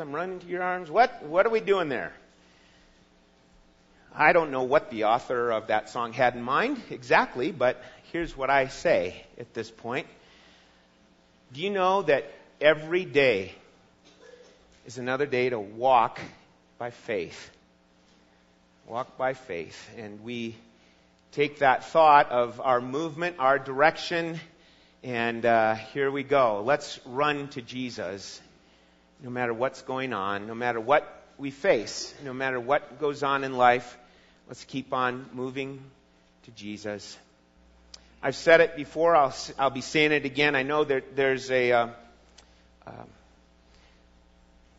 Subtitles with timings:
[0.00, 0.90] I'm running to your arms.
[0.90, 1.22] What?
[1.24, 2.12] What are we doing there?
[4.14, 8.36] I don't know what the author of that song had in mind exactly, but here's
[8.36, 10.06] what I say at this point.
[11.52, 12.30] Do you know that
[12.60, 13.52] every day
[14.86, 16.20] is another day to walk
[16.78, 17.50] by faith?
[18.86, 19.90] Walk by faith.
[19.98, 20.54] And we
[21.32, 24.38] take that thought of our movement, our direction,
[25.02, 26.62] and uh, here we go.
[26.64, 28.40] Let's run to Jesus
[29.22, 33.44] no matter what's going on, no matter what we face, no matter what goes on
[33.44, 33.98] in life.
[34.46, 35.82] Let's keep on moving
[36.44, 37.16] to Jesus.
[38.22, 40.54] I've said it before, I'll, I'll be saying it again.
[40.54, 41.88] I know that there's a, uh,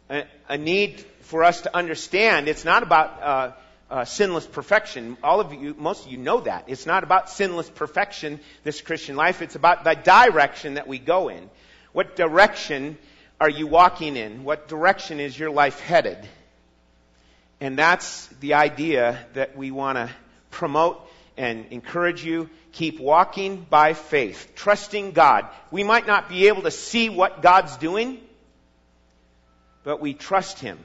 [0.09, 3.51] uh, a, need for us to understand it's not about uh,
[3.89, 5.17] uh, sinless perfection.
[5.23, 6.65] All of you, most of you know that.
[6.67, 9.41] It's not about sinless perfection, this Christian life.
[9.41, 11.49] It's about the direction that we go in.
[11.91, 12.97] What direction
[13.39, 14.43] are you walking in?
[14.43, 16.17] What direction is your life headed?
[17.59, 20.09] And that's the idea that we want to
[20.51, 21.01] promote
[21.37, 22.49] and encourage you.
[22.71, 25.47] Keep walking by faith, trusting God.
[25.71, 28.19] We might not be able to see what God's doing,
[29.83, 30.77] but we trust Him.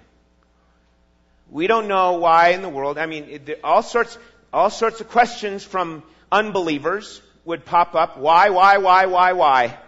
[1.50, 2.98] We don't know why in the world.
[2.98, 4.16] I mean, all sorts,
[4.52, 8.18] all sorts of questions from unbelievers would pop up.
[8.18, 9.78] Why, why, why, why, why?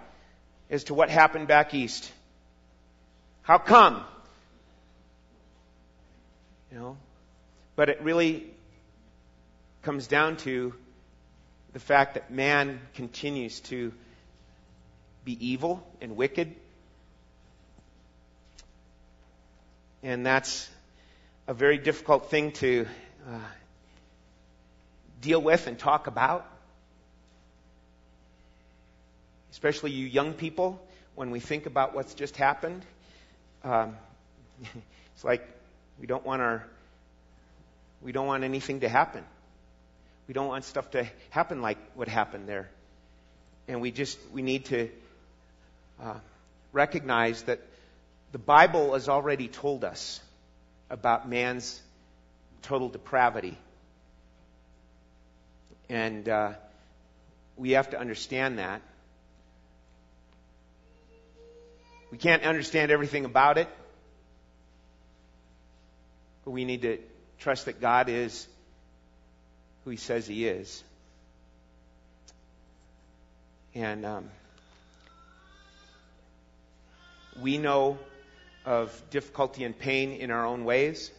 [0.71, 2.11] As to what happened back east.
[3.43, 4.05] How come?
[6.71, 6.97] You know?
[7.75, 8.47] But it really
[9.83, 10.73] comes down to
[11.73, 13.93] the fact that man continues to
[15.25, 16.55] be evil and wicked.
[20.05, 20.69] And that's
[21.49, 22.87] a very difficult thing to
[23.29, 23.39] uh,
[25.21, 26.49] deal with and talk about.
[29.51, 30.81] Especially you young people,
[31.15, 32.85] when we think about what's just happened.
[33.65, 33.97] Um,
[35.15, 35.47] it's like
[36.01, 36.67] we don't want our
[38.03, 39.25] we don't want anything to happen.
[40.27, 42.69] We don't want stuff to happen like what happened there.
[43.69, 44.89] And we just we need to
[46.03, 46.15] uh,
[46.73, 47.61] recognize that
[48.33, 50.21] the Bible has already told us
[50.91, 51.81] about man's
[52.63, 53.57] total depravity.
[55.89, 56.53] And uh,
[57.57, 58.83] we have to understand that.
[62.13, 63.69] We can't understand everything about it,
[66.45, 66.99] but we need to
[67.39, 68.47] trust that God is
[69.85, 70.85] who He says He is.
[73.75, 74.29] And um,
[77.41, 77.99] we know
[78.67, 81.11] of difficulty and pain in our own ways,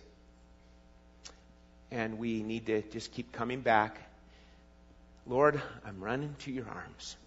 [1.89, 3.97] and we need to just keep coming back.
[5.25, 7.17] Lord, I'm running to your arms.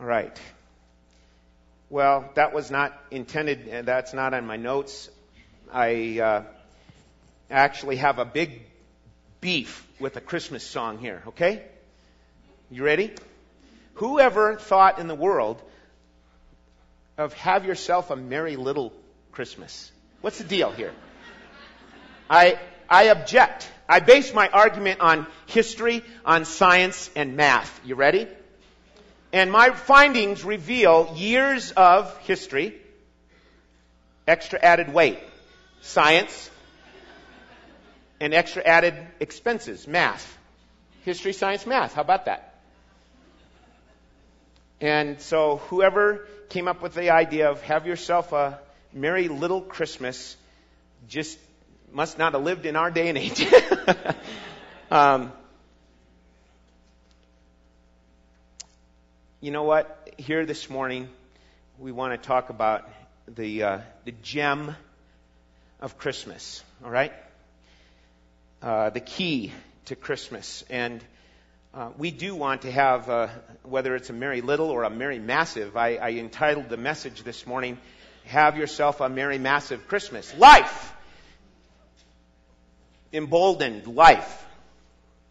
[0.00, 0.40] All right.
[1.90, 5.10] Well, that was not intended, and that's not on my notes.
[5.72, 6.42] I uh,
[7.50, 8.62] actually have a big
[9.40, 11.64] beef with a Christmas song here, okay?
[12.70, 13.12] You ready?
[13.94, 15.60] Whoever thought in the world
[17.16, 18.92] of have yourself a merry little
[19.32, 19.90] Christmas?
[20.20, 20.92] What's the deal here?
[22.30, 23.68] I, I object.
[23.88, 27.80] I base my argument on history, on science, and math.
[27.84, 28.28] You ready?
[29.32, 32.74] And my findings reveal years of history,
[34.26, 35.18] extra added weight,
[35.82, 36.50] science,
[38.20, 40.36] and extra added expenses, math.
[41.04, 41.94] History, science, math.
[41.94, 42.54] How about that?
[44.80, 48.58] And so whoever came up with the idea of have yourself a
[48.92, 50.36] merry little Christmas
[51.08, 51.38] just
[51.92, 53.46] must not have lived in our day and age.
[54.90, 55.32] um,
[59.40, 60.14] you know what?
[60.18, 61.08] Here this morning,
[61.78, 62.88] we want to talk about
[63.28, 64.74] the uh, the gem
[65.80, 66.64] of Christmas.
[66.84, 67.12] All right,
[68.62, 69.52] uh, the key
[69.84, 71.04] to Christmas, and
[71.72, 73.28] uh, we do want to have uh,
[73.62, 75.76] whether it's a merry little or a merry massive.
[75.76, 77.78] I, I entitled the message this morning,
[78.24, 80.92] "Have yourself a merry massive Christmas." Life,
[83.12, 84.46] emboldened life.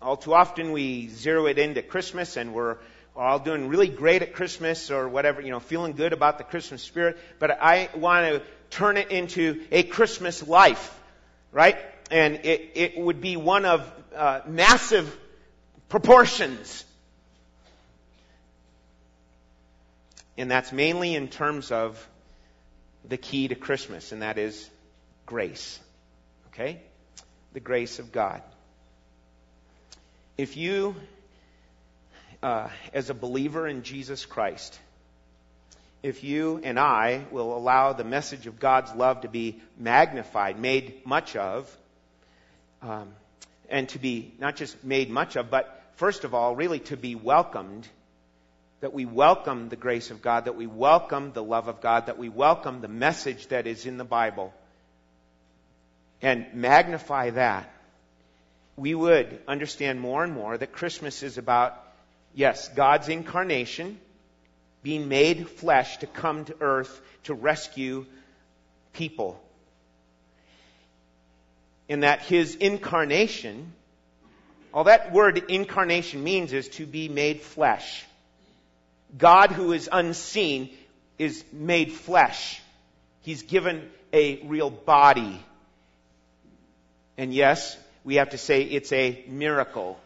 [0.01, 2.77] All too often we zero it into Christmas and we're
[3.17, 6.83] all doing really great at Christmas or whatever, you know, feeling good about the Christmas
[6.83, 7.17] spirit.
[7.39, 10.97] But I want to turn it into a Christmas life,
[11.51, 11.77] right?
[12.11, 15.17] And it, it would be one of uh, massive
[15.89, 16.85] proportions.
[20.37, 22.07] And that's mainly in terms of
[23.07, 24.69] the key to Christmas, and that is
[25.25, 25.79] grace.
[26.49, 26.81] Okay?
[27.53, 28.43] The grace of God.
[30.37, 30.95] If you
[32.47, 34.79] uh, as a believer in Jesus Christ,
[36.01, 41.05] if you and I will allow the message of God's love to be magnified, made
[41.05, 41.69] much of,
[42.81, 43.09] um,
[43.69, 47.15] and to be not just made much of, but first of all, really to be
[47.15, 47.85] welcomed,
[48.79, 52.17] that we welcome the grace of God, that we welcome the love of God, that
[52.17, 54.53] we welcome the message that is in the Bible,
[56.21, 57.69] and magnify that,
[58.77, 61.83] we would understand more and more that Christmas is about,
[62.37, 63.99] yes, God's incarnation,
[64.83, 68.05] being made flesh to come to earth to rescue
[68.93, 69.41] people.
[71.89, 73.73] In that his incarnation,
[74.71, 78.05] all that word incarnation means is to be made flesh.
[79.17, 80.69] God who is unseen
[81.17, 82.61] is made flesh.
[83.23, 85.43] He's given a real body.
[87.17, 89.99] And yes, we have to say it's a miracle.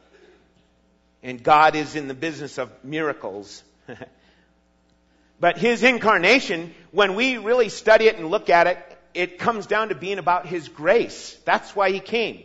[1.24, 3.64] And God is in the business of miracles.
[5.40, 9.90] but His incarnation, when we really study it and look at it, it comes down
[9.90, 11.38] to being about His grace.
[11.46, 12.44] That's why He came.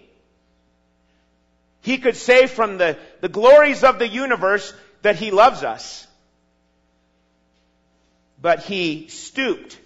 [1.81, 6.07] He could say from the, the glories of the universe that He loves us.
[8.43, 9.79] But He stooped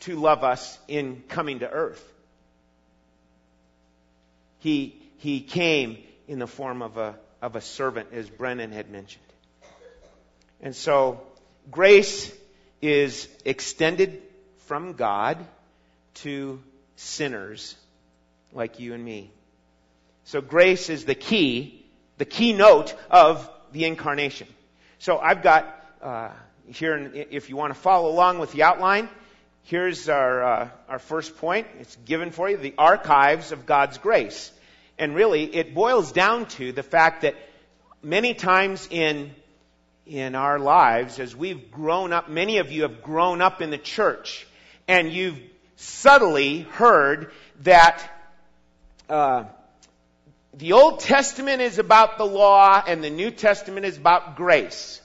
[0.00, 2.04] to love us in coming to earth.
[4.60, 5.98] He, he came
[6.28, 9.24] in the form of a, of a servant, as Brennan had mentioned.
[10.60, 11.22] And so,
[11.70, 12.32] grace
[12.82, 14.22] is extended
[14.66, 15.38] from God
[16.14, 16.62] to
[16.96, 17.76] sinners
[18.52, 19.30] like you and me.
[20.24, 21.84] So grace is the key,
[22.18, 24.48] the keynote of the incarnation.
[24.98, 26.30] So I've got uh,
[26.66, 29.08] here, if you want to follow along with the outline,
[29.64, 31.66] here's our uh, our first point.
[31.80, 34.52] It's given for you: the archives of God's grace.
[35.00, 37.34] And really, it boils down to the fact that
[38.02, 39.34] many times in
[40.06, 43.78] in our lives, as we've grown up, many of you have grown up in the
[43.78, 44.46] church,
[44.86, 45.40] and you've
[45.76, 47.32] subtly heard
[47.62, 48.02] that.
[49.08, 49.44] Uh,
[50.52, 55.00] the Old Testament is about the law and the New Testament is about grace.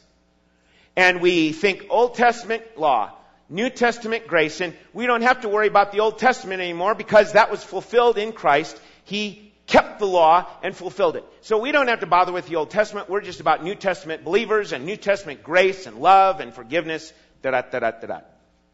[0.96, 3.12] And we think Old Testament law,
[3.48, 7.34] New Testament grace, and we don't have to worry about the Old Testament anymore because
[7.34, 8.78] that was fulfilled in Christ.
[9.04, 11.26] He kept the law and fulfilled it.
[11.42, 13.10] So we don't have to bother with the Old Testament.
[13.10, 17.12] We're just about New Testament believers and New Testament grace and love and forgiveness.
[17.42, 18.20] Da da da da da.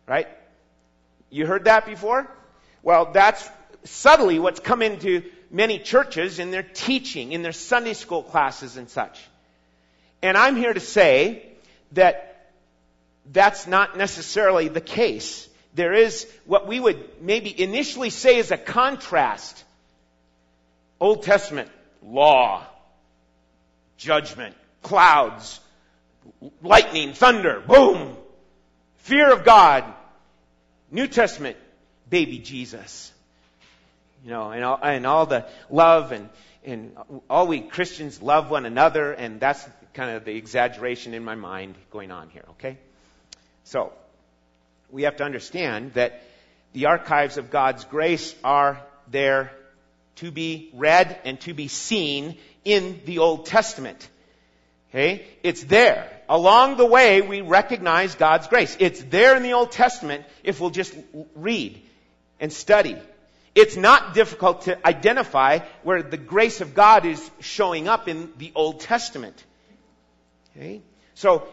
[0.08, 0.28] Right?
[1.30, 2.30] You heard that before?
[2.84, 3.50] Well, that's
[3.84, 8.90] subtly what's come into many churches in their teaching, in their Sunday school classes and
[8.90, 9.20] such.
[10.22, 11.46] And I'm here to say
[11.94, 12.50] that
[13.32, 15.48] that's not necessarily the case.
[15.74, 19.64] There is what we would maybe initially say is a contrast.
[21.02, 21.68] Old Testament,
[22.04, 22.64] law,
[23.98, 25.60] judgment, clouds,
[26.62, 28.16] lightning, thunder, boom,
[28.98, 29.84] fear of God.
[30.92, 31.58] New Testament,
[32.08, 33.12] baby Jesus.
[34.24, 36.30] You know, and all, and all the love and,
[36.64, 36.96] and
[37.28, 41.74] all we Christians love one another, and that's kind of the exaggeration in my mind
[41.90, 42.78] going on here, okay?
[43.64, 43.92] So,
[44.92, 46.22] we have to understand that
[46.74, 49.52] the archives of God's grace are there
[50.18, 54.10] to be read and to be seen in the Old Testament.
[54.90, 55.26] Okay?
[55.44, 56.12] It's there.
[56.28, 58.76] Along the way, we recognize God's grace.
[58.80, 60.96] It's there in the Old Testament if we'll just
[61.36, 61.82] read
[62.40, 62.98] and study
[63.54, 68.52] it's not difficult to identify where the grace of God is showing up in the
[68.56, 69.44] Old Testament.
[70.56, 70.82] Okay?
[71.16, 71.48] So,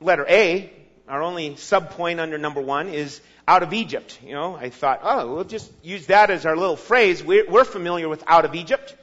[0.00, 0.72] letter A,
[1.08, 4.18] our only subpoint under number one is out of Egypt.
[4.24, 7.22] You know, I thought, oh, we'll just use that as our little phrase.
[7.22, 8.94] We're, we're familiar with out of Egypt.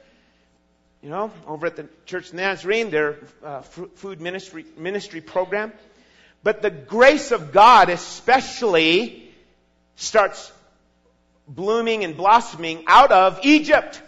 [1.01, 5.74] You know, over at the Church of Nazarene, their uh, food ministry, ministry program.
[6.43, 9.31] But the grace of God especially
[9.95, 10.51] starts
[11.48, 14.01] blooming and blossoming out of Egypt.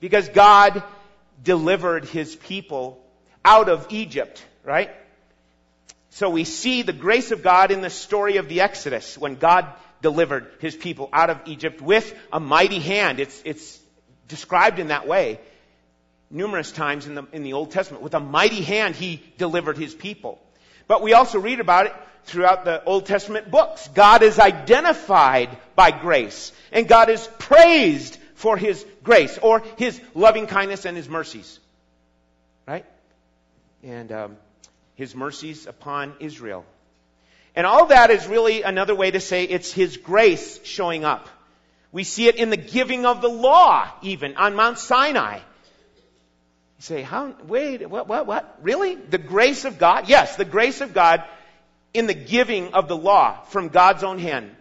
[0.00, 0.82] Because God
[1.42, 3.02] delivered his people
[3.44, 4.90] out of Egypt, right?
[6.12, 9.66] So we see the grace of God in the story of the Exodus when God
[10.02, 13.18] delivered his people out of Egypt with a mighty hand.
[13.18, 13.80] It's, it's
[14.28, 15.40] described in that way
[16.30, 18.02] numerous times in the, in the Old Testament.
[18.02, 20.38] With a mighty hand, he delivered his people.
[20.86, 23.88] But we also read about it throughout the Old Testament books.
[23.88, 30.46] God is identified by grace, and God is praised for His grace, or His loving
[30.46, 31.58] kindness and His mercies.
[32.66, 32.84] Right?
[33.82, 34.36] And um,
[34.94, 36.64] His mercies upon Israel.
[37.54, 41.28] And all that is really another way to say it's His grace showing up.
[41.90, 45.36] We see it in the giving of the law, even on Mount Sinai.
[45.36, 45.42] You
[46.78, 48.58] say, how, wait, what, what, what?
[48.62, 48.94] Really?
[48.94, 50.08] The grace of God?
[50.08, 51.22] Yes, the grace of God
[51.92, 54.56] in the giving of the law from God's own hand.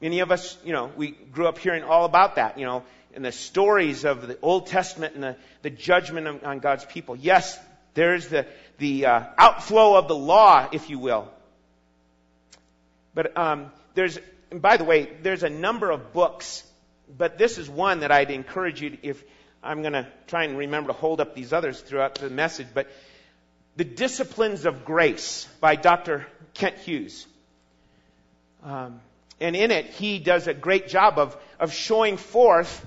[0.00, 3.22] Many of us, you know, we grew up hearing all about that, you know, in
[3.22, 7.16] the stories of the Old Testament and the, the judgment on God's people.
[7.16, 7.58] Yes,
[7.94, 8.46] there's the,
[8.78, 11.28] the uh, outflow of the law, if you will.
[13.14, 14.18] But um, there's,
[14.52, 16.64] by the way, there's a number of books,
[17.16, 19.22] but this is one that I'd encourage you, to, if
[19.62, 22.88] I'm going to try and remember to hold up these others throughout the message, but
[23.76, 26.26] The Disciplines of Grace by Dr.
[26.54, 27.26] Kent Hughes.
[28.64, 29.00] Um,
[29.40, 32.84] and in it, he does a great job of, of showing forth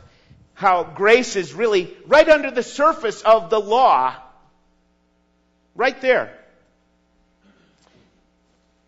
[0.54, 4.16] how grace is really right under the surface of the law.
[5.78, 6.36] Right there.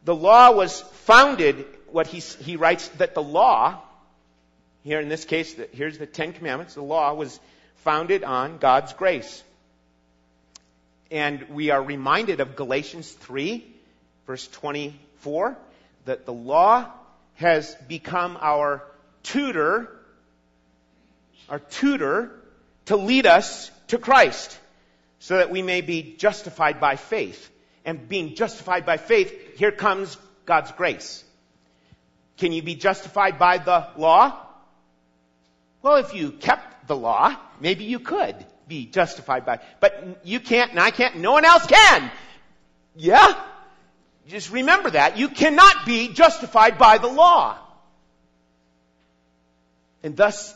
[0.05, 3.79] The law was founded, what he, he writes, that the law,
[4.83, 7.39] here in this case, here's the Ten Commandments, the law was
[7.83, 9.43] founded on God's grace.
[11.11, 13.63] And we are reminded of Galatians 3,
[14.25, 15.55] verse 24,
[16.05, 16.91] that the law
[17.35, 18.83] has become our
[19.21, 19.95] tutor,
[21.49, 22.31] our tutor
[22.85, 24.57] to lead us to Christ
[25.19, 27.49] so that we may be justified by faith.
[27.85, 31.23] And being justified by faith, here comes God's grace.
[32.37, 34.37] Can you be justified by the law?
[35.81, 38.35] Well, if you kept the law, maybe you could
[38.67, 42.11] be justified by, but you can't and I can't, no one else can.
[42.95, 43.33] Yeah?
[44.27, 45.17] Just remember that.
[45.17, 47.57] You cannot be justified by the law.
[50.03, 50.55] And thus,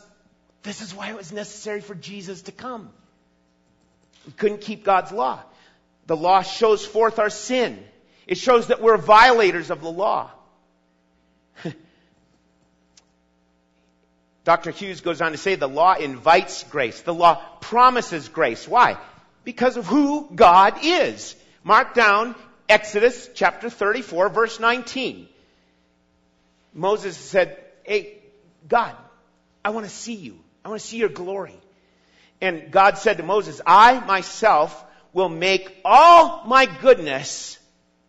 [0.62, 2.90] this is why it was necessary for Jesus to come.
[4.26, 5.40] We couldn't keep God's law.
[6.06, 7.82] The law shows forth our sin.
[8.26, 10.30] It shows that we're violators of the law.
[14.44, 14.70] Dr.
[14.70, 17.00] Hughes goes on to say the law invites grace.
[17.02, 18.68] The law promises grace.
[18.68, 18.96] Why?
[19.44, 21.34] Because of who God is.
[21.62, 22.34] Mark down
[22.68, 25.28] Exodus chapter 34 verse 19.
[26.72, 28.18] Moses said, Hey,
[28.68, 28.94] God,
[29.64, 30.38] I want to see you.
[30.64, 31.58] I want to see your glory.
[32.44, 34.84] And God said to Moses, I myself
[35.14, 37.58] will make all my goodness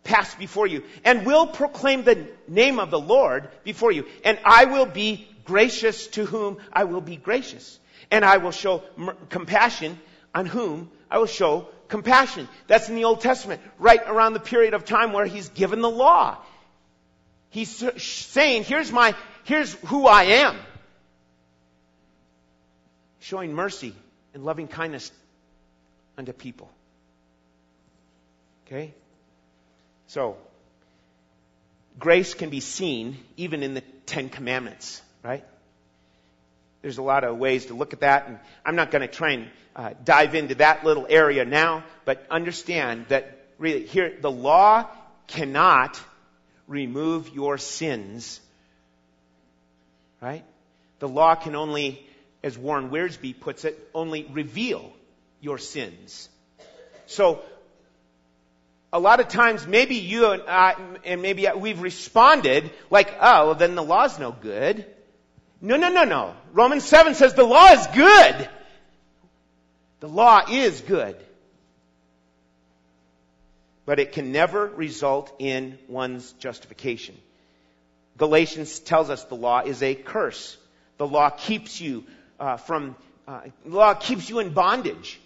[0.04, 4.04] pass before you and will proclaim the name of the Lord before you.
[4.26, 7.78] And I will be gracious to whom I will be gracious.
[8.10, 8.82] And I will show
[9.30, 9.98] compassion
[10.34, 12.46] on whom I will show compassion.
[12.66, 15.88] That's in the Old Testament, right around the period of time where he's given the
[15.88, 16.36] law.
[17.48, 17.70] He's
[18.02, 19.14] saying, here's my,
[19.44, 20.58] here's who I am.
[23.20, 23.94] Showing mercy
[24.36, 25.10] and loving kindness
[26.18, 26.70] unto people.
[28.66, 28.92] Okay?
[30.08, 30.36] So,
[31.98, 35.42] grace can be seen even in the Ten Commandments, right?
[36.82, 39.30] There's a lot of ways to look at that, and I'm not going to try
[39.30, 44.86] and uh, dive into that little area now, but understand that really here, the law
[45.28, 45.98] cannot
[46.68, 48.38] remove your sins.
[50.20, 50.44] Right?
[50.98, 52.06] The law can only,
[52.46, 54.92] as Warren Wiersbe puts it, only reveal
[55.40, 56.28] your sins.
[57.06, 57.42] So,
[58.92, 63.54] a lot of times maybe you and I, and maybe we've responded like, oh, well
[63.56, 64.86] then the law's no good.
[65.60, 66.34] No, no, no, no.
[66.52, 68.48] Romans 7 says the law is good.
[69.98, 71.16] The law is good.
[73.86, 77.16] But it can never result in one's justification.
[78.16, 80.56] Galatians tells us the law is a curse.
[80.98, 82.04] The law keeps you
[82.38, 85.20] uh, from, uh, law keeps you in bondage.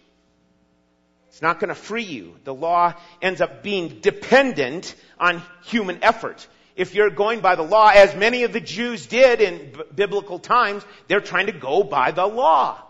[1.29, 2.35] It's not going to free you.
[2.45, 6.47] The law ends up being dependent on human effort.
[6.75, 10.38] If you're going by the law, as many of the Jews did in b- biblical
[10.38, 12.83] times, they're trying to go by the law.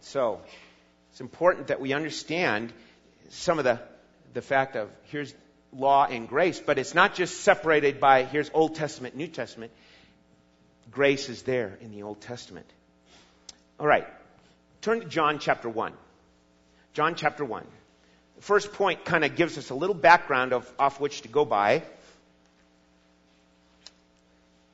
[0.00, 0.40] So,
[1.10, 2.72] it's important that we understand
[3.30, 3.80] some of the,
[4.34, 5.34] the fact of here's
[5.72, 9.72] law and grace, but it's not just separated by here's Old Testament, New Testament.
[10.90, 12.66] Grace is there in the Old Testament.
[13.78, 14.06] All right.
[14.80, 15.92] Turn to John chapter 1.
[16.92, 17.64] John chapter 1.
[18.36, 21.44] The first point kind of gives us a little background of, off which to go
[21.44, 21.82] by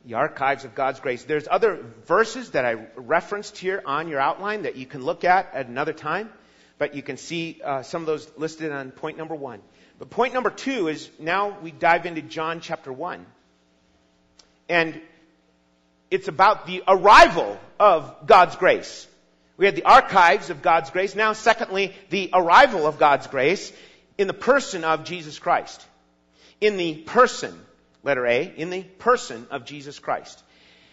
[0.09, 1.25] the archives of God's grace.
[1.25, 5.53] There's other verses that I referenced here on your outline that you can look at
[5.53, 6.31] at another time,
[6.79, 9.61] but you can see uh, some of those listed on point number one.
[9.99, 13.27] But point number two is now we dive into John chapter one.
[14.69, 14.99] And
[16.11, 19.07] it's about the arrival of God's grace.
[19.57, 21.15] We had the archives of God's grace.
[21.15, 23.73] Now, secondly, the arrival of God's grace
[24.17, 25.85] in the person of Jesus Christ.
[26.61, 27.59] In the person
[28.03, 30.43] letter A, in the person of Jesus Christ.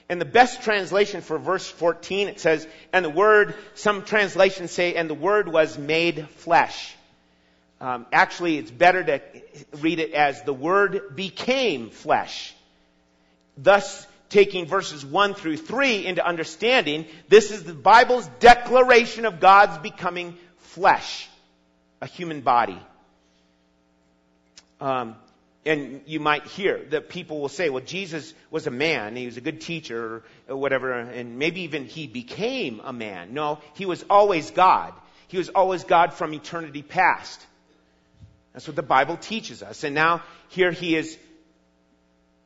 [0.10, 4.96] And the best translation for verse 14, it says, and the word, some translations say,
[4.96, 6.96] and the word was made flesh.
[7.82, 9.22] Um, actually, it's better to
[9.80, 12.54] read it as the Word became flesh.
[13.58, 19.78] Thus, taking verses 1 through 3 into understanding, this is the Bible's declaration of God's
[19.80, 21.28] becoming flesh,
[22.02, 22.80] a human body.
[24.82, 25.16] Um,
[25.66, 29.38] and you might hear that people will say, well, Jesus was a man, he was
[29.38, 33.34] a good teacher, or whatever, and maybe even he became a man.
[33.34, 34.94] No, he was always God.
[35.28, 37.44] He was always God from eternity past.
[38.54, 39.84] That's what the Bible teaches us.
[39.84, 41.18] And now, here he has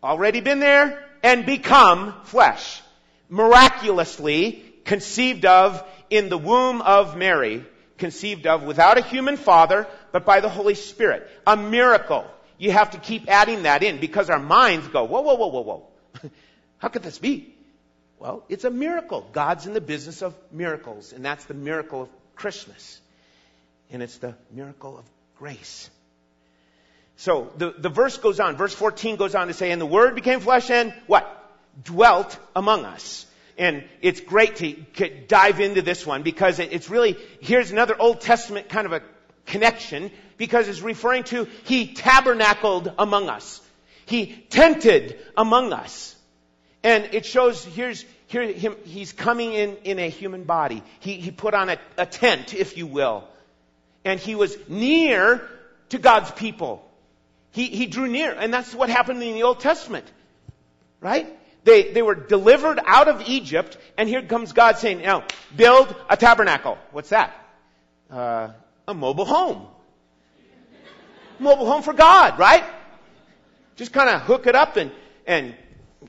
[0.02, 2.82] already been there and become flesh.
[3.30, 7.64] Miraculously conceived of in the womb of Mary,
[7.98, 11.30] conceived of without a human father, but by the Holy Spirit.
[11.46, 12.26] A miracle.
[12.58, 15.62] You have to keep adding that in because our minds go, whoa, whoa, whoa, whoa,
[15.62, 15.88] whoa.
[16.78, 17.54] How could this be?
[18.18, 19.28] Well, it's a miracle.
[19.32, 23.00] God's in the business of miracles, and that's the miracle of Christmas.
[23.92, 25.06] And it's the miracle of
[25.38, 25.90] grace.
[27.20, 28.56] So the, the verse goes on.
[28.56, 31.28] Verse 14 goes on to say, and the word became flesh and what?
[31.84, 33.26] Dwelt among us.
[33.58, 38.70] And it's great to dive into this one because it's really, here's another Old Testament
[38.70, 39.02] kind of a
[39.46, 43.60] connection because it's referring to he tabernacled among us.
[44.06, 46.16] He tented among us.
[46.84, 50.82] And it shows here's here him he's coming in in a human body.
[51.02, 53.28] He he put on a, a tent, if you will.
[54.06, 55.46] And he was near
[55.90, 56.89] to God's people.
[57.52, 60.06] He he drew near, and that's what happened in the Old Testament.
[61.02, 61.36] Right?
[61.64, 65.26] They, they were delivered out of Egypt, and here comes God saying, now,
[65.56, 66.78] build a tabernacle.
[66.92, 67.34] What's that?
[68.10, 68.50] Uh,
[68.88, 69.68] a mobile home.
[71.38, 72.64] Mobile home for God, right?
[73.76, 74.92] Just kind of hook it up and,
[75.28, 75.56] and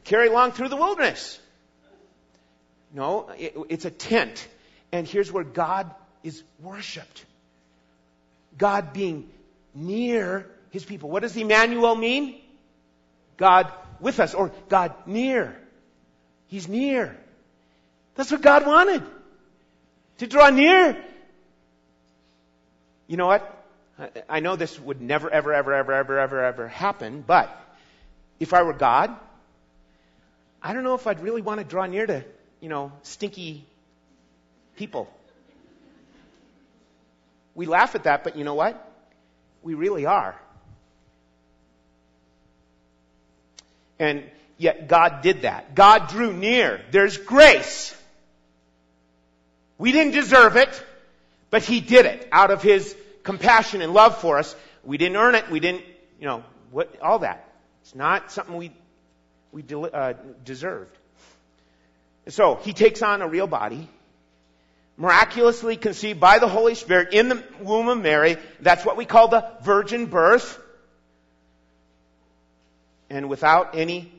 [0.05, 1.39] carry along through the wilderness.
[2.93, 4.49] No, it, it's a tent.
[4.93, 5.93] And here's where God
[6.25, 7.25] is worshiped.
[8.57, 9.29] God being
[9.75, 11.11] near his people.
[11.11, 12.41] What does Emmanuel mean?
[13.37, 15.56] God with us or God near.
[16.49, 17.17] He's near.
[18.15, 19.02] That's what God wanted.
[20.19, 20.97] To draw near
[23.11, 23.67] you know what?
[24.28, 27.50] I know this would never, ever, ever, ever, ever, ever, ever happen, but
[28.39, 29.11] if I were God,
[30.63, 32.25] I don't know if I'd really want to draw near to,
[32.61, 33.67] you know, stinky
[34.76, 35.13] people.
[37.56, 38.80] We laugh at that, but you know what?
[39.61, 40.41] We really are.
[44.00, 44.25] And
[44.56, 45.76] yet God did that.
[45.76, 46.80] God drew near.
[46.91, 47.95] There's grace.
[49.78, 50.84] We didn't deserve it.
[51.50, 54.54] But he did it out of his compassion and love for us.
[54.84, 55.50] We didn't earn it.
[55.50, 55.84] We didn't,
[56.19, 57.45] you know, what, all that.
[57.82, 58.73] It's not something we,
[59.52, 60.97] we uh, deserved.
[62.28, 63.89] So he takes on a real body,
[64.97, 68.36] miraculously conceived by the Holy Spirit in the womb of Mary.
[68.60, 70.58] That's what we call the virgin birth.
[73.11, 74.11] And without any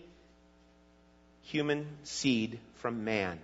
[1.43, 3.39] human seed from man.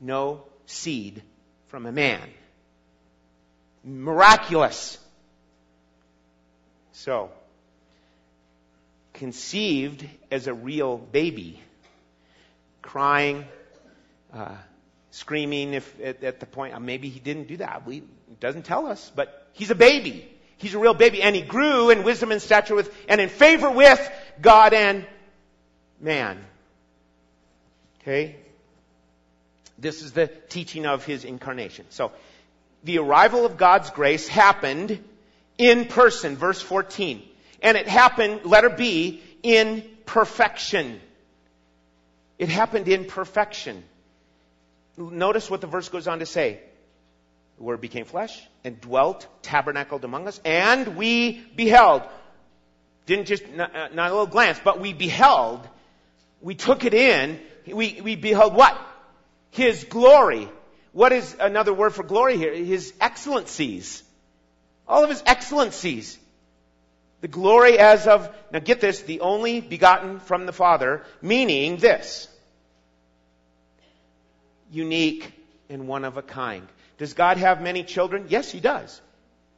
[0.00, 1.22] No seed
[1.68, 2.22] from a man
[3.84, 4.98] miraculous.
[6.92, 7.30] So,
[9.14, 11.60] conceived as a real baby,
[12.80, 13.44] crying,
[14.32, 14.56] uh,
[15.10, 17.86] screaming if at, at, the point uh, maybe he didn't do that.
[17.86, 18.02] We
[18.40, 20.28] doesn't tell us, but he's a baby.
[20.58, 23.68] He's a real baby, and he grew in wisdom and stature with and in favor
[23.70, 24.00] with
[24.40, 25.06] God and
[26.00, 26.44] man.
[28.00, 28.36] Okay,
[29.78, 31.86] this is the teaching of his incarnation.
[31.90, 32.12] So
[32.84, 35.02] the arrival of God's grace happened
[35.58, 37.22] in person, verse 14.
[37.62, 41.00] And it happened, letter B, in perfection.
[42.38, 43.84] It happened in perfection.
[44.96, 46.60] Notice what the verse goes on to say.
[47.58, 52.02] The Word became flesh and dwelt, tabernacled among us, and we beheld.
[53.06, 55.66] Didn't just, not, uh, not a little glance, but we beheld.
[56.40, 57.40] We took it in.
[57.66, 58.78] We, we beheld what?
[59.50, 60.48] His glory.
[60.92, 62.54] What is another word for glory here?
[62.54, 64.02] His excellencies.
[64.86, 66.18] All of his excellencies.
[67.22, 72.28] The glory as of, now get this, the only begotten from the Father, meaning this.
[74.72, 75.32] Unique
[75.68, 76.66] and one of a kind.
[76.98, 78.26] Does God have many children?
[78.28, 79.00] Yes, He does.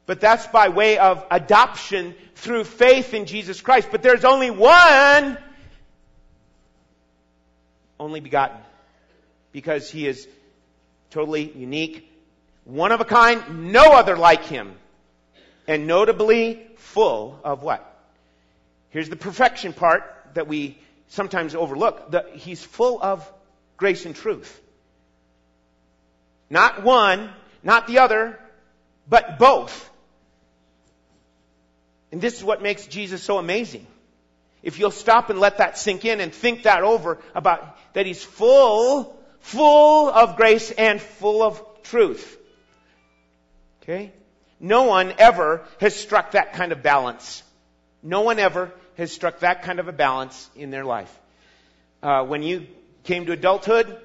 [0.06, 3.88] But that's by way of adoption through faith in Jesus Christ.
[3.90, 5.38] But there's only one
[7.98, 8.58] only begotten.
[9.52, 10.28] Because He is
[11.10, 12.10] totally unique,
[12.64, 14.74] one of a kind, no other like him.
[15.66, 17.90] And notably full of what?
[18.90, 20.02] Here's the perfection part
[20.34, 22.10] that we sometimes overlook.
[22.10, 23.30] The, he's full of
[23.76, 24.60] grace and truth.
[26.50, 27.30] Not one,
[27.62, 28.38] not the other,
[29.08, 29.90] but both.
[32.14, 33.88] And this is what makes Jesus so amazing.
[34.62, 38.22] If you'll stop and let that sink in and think that over about that he's
[38.22, 42.38] full, full of grace and full of truth.
[43.82, 44.12] Okay?
[44.60, 47.42] No one ever has struck that kind of balance.
[48.00, 51.12] No one ever has struck that kind of a balance in their life.
[52.00, 52.68] Uh, when you
[53.02, 53.98] came to adulthood,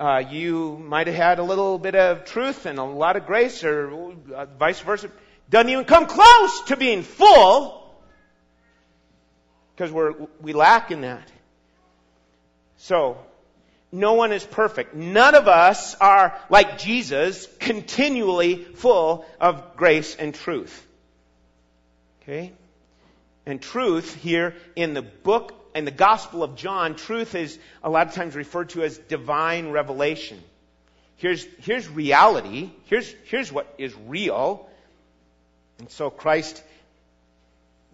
[0.00, 3.62] uh, you might have had a little bit of truth and a lot of grace,
[3.62, 5.12] or uh, vice versa.
[5.50, 7.82] Doesn't even come close to being full
[9.74, 11.28] because we're we lack in that.
[12.78, 13.18] So,
[13.92, 14.94] no one is perfect.
[14.94, 20.86] None of us are like Jesus, continually full of grace and truth.
[22.22, 22.52] Okay?
[23.44, 28.06] And truth here in the book, in the Gospel of John, truth is a lot
[28.06, 30.42] of times referred to as divine revelation.
[31.16, 32.70] Here's, here's reality.
[32.86, 34.68] Here's, here's what is real.
[35.78, 36.62] And so Christ,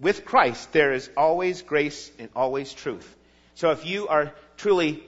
[0.00, 3.16] with Christ, there is always grace and always truth.
[3.54, 5.02] So if you are truly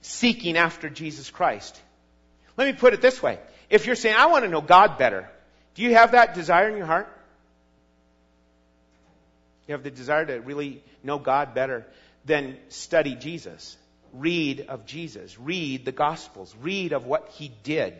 [0.00, 1.80] seeking after Jesus Christ,
[2.56, 3.38] let me put it this way.
[3.70, 5.28] If you're saying, I want to know God better,
[5.74, 7.08] do you have that desire in your heart?
[9.66, 11.86] You have the desire to really know God better,
[12.24, 13.76] then study Jesus.
[14.12, 15.38] Read of Jesus.
[15.38, 16.54] Read the Gospels.
[16.60, 17.94] Read of what He did.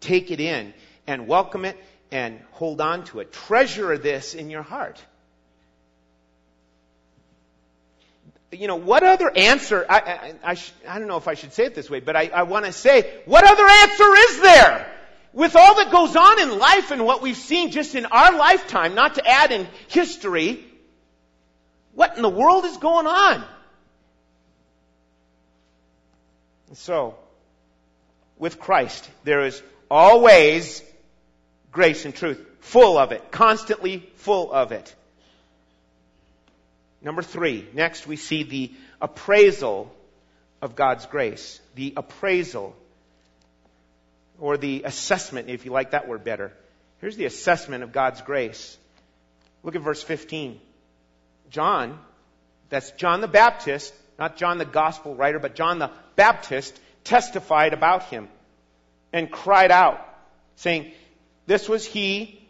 [0.00, 0.74] Take it in
[1.06, 1.76] and welcome it
[2.10, 3.32] and hold on to it.
[3.32, 5.00] Treasure this in your heart.
[8.52, 10.56] You know, what other answer, I, I, I,
[10.88, 12.72] I don't know if I should say it this way, but I, I want to
[12.72, 14.92] say, what other answer is there?
[15.32, 18.94] With all that goes on in life and what we've seen just in our lifetime,
[18.94, 20.64] not to add in history,
[21.92, 23.44] what in the world is going on?
[26.74, 27.16] So,
[28.38, 30.82] with Christ, there is always
[31.76, 32.40] grace and truth.
[32.60, 33.30] Full of it.
[33.30, 34.92] Constantly full of it.
[37.02, 37.68] Number three.
[37.74, 39.94] Next we see the appraisal
[40.62, 41.60] of God's grace.
[41.74, 42.74] The appraisal.
[44.40, 46.52] Or the assessment, if you like that word better.
[47.00, 48.76] Here's the assessment of God's grace.
[49.62, 50.58] Look at verse 15.
[51.50, 51.98] John,
[52.70, 58.04] that's John the Baptist, not John the Gospel writer, but John the Baptist, testified about
[58.04, 58.28] him
[59.12, 60.00] and cried out,
[60.56, 60.92] saying,
[61.46, 62.40] this was he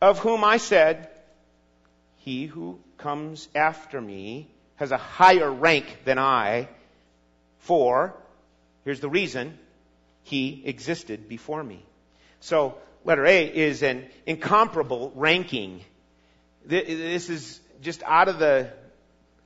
[0.00, 1.08] of whom I said,
[2.18, 6.68] He who comes after me has a higher rank than I,
[7.60, 8.14] for,
[8.84, 9.58] here's the reason,
[10.24, 11.84] he existed before me.
[12.40, 15.80] So, letter A is an incomparable ranking.
[16.64, 18.72] This is just out of the,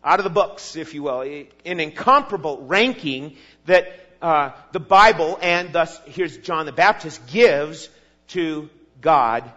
[0.05, 1.21] out of the books, if you will.
[1.21, 3.89] An incomparable ranking that
[4.23, 7.89] uh, the Bible and thus, here's John the Baptist, gives
[8.29, 8.69] to
[9.01, 9.51] God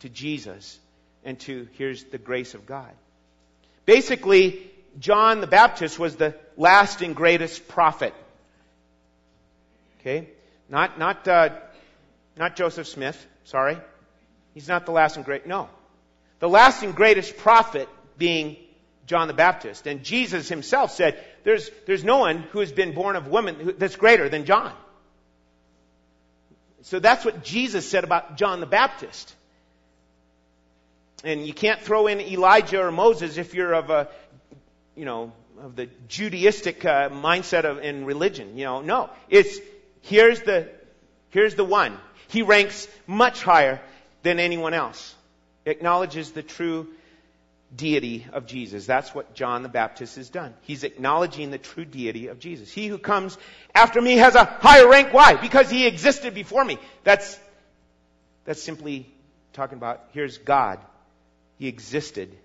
[0.00, 0.78] to Jesus
[1.24, 2.90] and to, here's the grace of God.
[3.86, 8.14] Basically, John the Baptist was the last and greatest prophet.
[10.00, 10.28] Okay?
[10.68, 11.50] Not, not, uh,
[12.36, 13.78] not Joseph Smith, sorry.
[14.54, 15.68] He's not the last and great, no.
[16.38, 18.56] The last and greatest prophet being
[19.06, 19.86] John the Baptist.
[19.86, 23.96] And Jesus himself said, there's, there's no one who has been born of woman that's
[23.96, 24.72] greater than John.
[26.82, 29.34] So that's what Jesus said about John the Baptist.
[31.22, 34.08] And you can't throw in Elijah or Moses if you're of a,
[34.96, 38.56] you know, of the Judaistic uh, mindset of in religion.
[38.56, 39.10] You know, no.
[39.28, 39.58] It's
[40.00, 40.68] here's the
[41.28, 41.98] here's the one.
[42.28, 43.80] He ranks much higher
[44.22, 45.14] than anyone else.
[45.66, 46.88] Acknowledges the true
[47.74, 48.86] deity of Jesus.
[48.86, 50.54] That's what John the Baptist has done.
[50.62, 52.70] He's acknowledging the true deity of Jesus.
[52.70, 53.38] He who comes
[53.74, 55.12] after me has a higher rank.
[55.12, 55.34] Why?
[55.34, 56.78] Because he existed before me.
[57.04, 57.38] That's,
[58.44, 59.12] that's simply
[59.52, 60.80] talking about, here's God.
[61.58, 62.36] He existed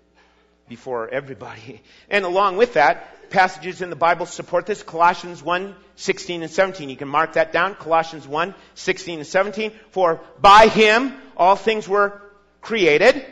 [0.68, 1.82] before everybody.
[2.08, 4.82] And along with that, passages in the Bible support this.
[4.82, 6.88] Colossians 1, 16 and 17.
[6.88, 7.74] You can mark that down.
[7.74, 9.72] Colossians 1, 16 and 17.
[9.90, 12.22] For by him all things were
[12.60, 13.24] created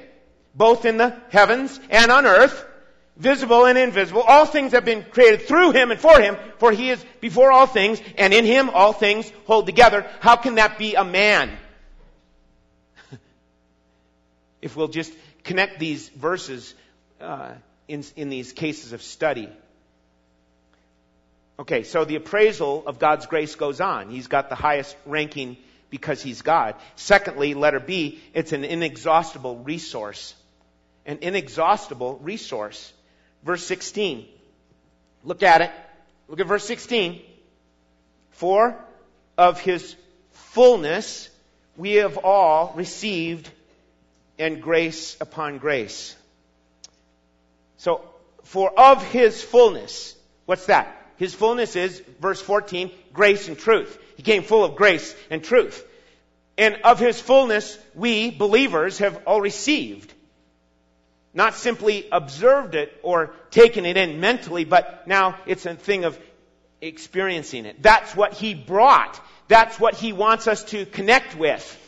[0.55, 2.65] both in the heavens and on earth,
[3.17, 4.23] visible and invisible.
[4.23, 7.67] All things have been created through him and for him, for he is before all
[7.67, 10.07] things, and in him all things hold together.
[10.21, 11.51] How can that be a man?
[14.63, 15.13] if we'll just
[15.43, 16.75] connect these verses
[17.21, 17.53] uh,
[17.89, 19.49] in, in these cases of study.
[21.59, 24.11] Okay, so the appraisal of God's grace goes on.
[24.11, 25.57] He's got the highest ranking
[25.89, 26.75] because he's God.
[26.97, 30.35] Secondly, letter B, it's an inexhaustible resource
[31.07, 32.93] an inexhaustible resource.
[33.43, 34.27] Verse 16.
[35.25, 35.71] Look at it.
[36.29, 37.21] Look at verse 16.
[38.31, 38.77] For
[39.37, 39.97] of his
[40.33, 41.29] fullness
[41.77, 43.51] we have all received
[44.39, 46.17] and grace upon grace.
[47.77, 48.01] So,
[48.45, 51.05] for of his fullness, what's that?
[51.17, 53.99] His fullness is, verse 14, grace and truth.
[54.17, 55.85] He came full of grace and truth.
[56.57, 60.14] And of his fullness, we, believers, have all received.
[61.35, 66.19] Not simply observed it or taken it in mentally, but now it's a thing of
[66.81, 67.83] experiencing it.
[67.83, 69.21] That's what he brought.
[69.49, 71.81] That's what he wants us to connect with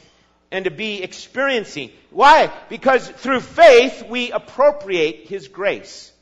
[0.50, 1.90] and to be experiencing.
[2.10, 2.52] Why?
[2.68, 6.12] Because through faith we appropriate his grace.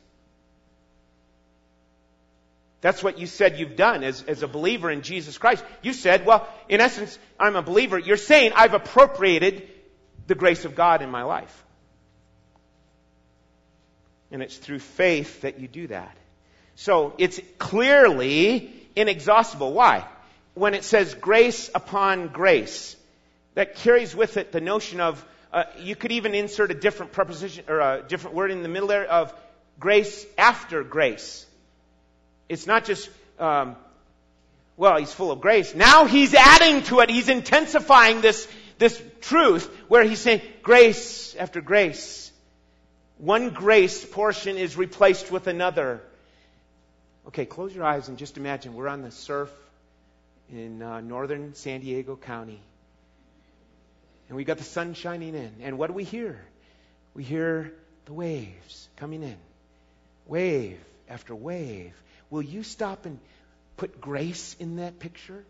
[2.81, 5.65] That's what you said you've done as, as a believer in Jesus Christ.
[5.81, 7.97] You said, well, in essence, I'm a believer.
[7.97, 9.67] You're saying I've appropriated
[10.27, 11.64] the grace of God in my life.
[14.35, 16.13] And it's through faith that you do that.
[16.75, 19.71] So it's clearly inexhaustible.
[19.71, 20.05] Why?
[20.55, 22.97] When it says grace upon grace,
[23.53, 27.63] that carries with it the notion of, uh, you could even insert a different preposition
[27.69, 29.33] or a different word in the middle there of
[29.79, 31.45] grace after grace.
[32.49, 33.77] It's not just, um,
[34.75, 35.73] well, he's full of grace.
[35.73, 37.09] Now he's adding to it.
[37.09, 42.33] He's intensifying this, this truth where he's saying grace after grace.
[43.17, 46.01] One grace portion is replaced with another.
[47.27, 49.51] Okay, close your eyes and just imagine we're on the surf
[50.51, 52.59] in uh, northern San Diego County.
[54.27, 55.55] And we've got the sun shining in.
[55.61, 56.39] And what do we hear?
[57.13, 57.73] We hear
[58.05, 59.37] the waves coming in.
[60.27, 61.93] Wave after wave
[62.29, 63.19] Will you stop and
[63.77, 65.43] put grace in that picture?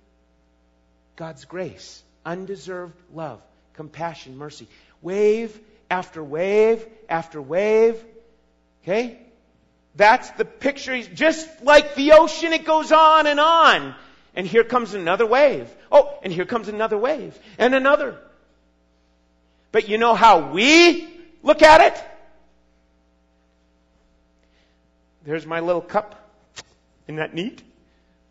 [1.15, 3.41] God's grace, undeserved love,
[3.73, 4.67] compassion, mercy.
[5.01, 5.57] Wave
[5.89, 8.03] after wave after wave.
[8.83, 9.19] Okay?
[9.95, 11.01] That's the picture.
[11.01, 13.95] Just like the ocean, it goes on and on.
[14.35, 15.69] And here comes another wave.
[15.91, 17.37] Oh, and here comes another wave.
[17.57, 18.19] And another.
[19.71, 21.07] But you know how we
[21.41, 22.03] look at it?
[25.25, 26.21] There's my little cup.
[27.07, 27.61] Isn't that neat?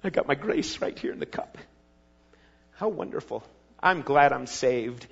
[0.02, 1.56] I got my grace right here in the cup.
[2.76, 3.42] How wonderful.
[3.82, 5.06] I'm glad I'm saved.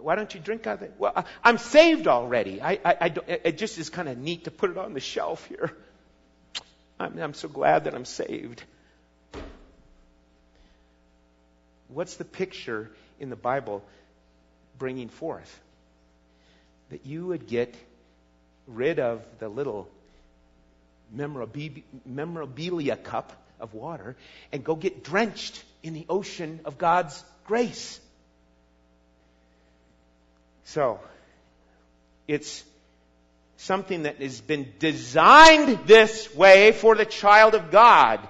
[0.00, 0.94] Why don't you drink out of it?
[0.98, 2.60] Well, I'm saved already.
[2.60, 5.46] I, I, I it just is kind of neat to put it on the shelf
[5.46, 5.72] here.
[7.00, 8.62] I'm, I'm so glad that I'm saved.
[11.88, 13.82] What's the picture in the Bible
[14.78, 15.60] bringing forth?
[16.90, 17.74] That you would get
[18.66, 19.88] rid of the little
[22.04, 24.16] memorabilia cup of water
[24.52, 28.00] and go get drenched in the ocean of God's grace.
[30.68, 31.00] So,
[32.26, 32.62] it's
[33.56, 38.20] something that has been designed this way for the child of God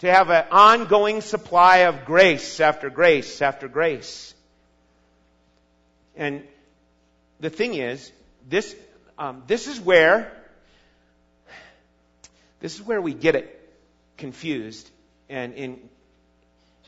[0.00, 4.34] to have an ongoing supply of grace after grace after grace.
[6.16, 6.42] And
[7.40, 8.12] the thing is,
[8.46, 8.76] this
[9.16, 10.30] um, this is where
[12.60, 13.72] this is where we get it
[14.18, 14.86] confused
[15.30, 15.80] and in,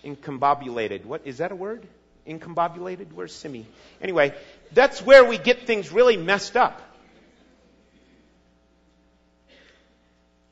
[0.04, 1.06] incombobulated.
[1.06, 1.86] What is that a word?
[2.26, 3.12] Incombobulated?
[3.12, 3.66] Where's Simi?
[4.00, 4.34] Anyway,
[4.72, 6.80] that's where we get things really messed up.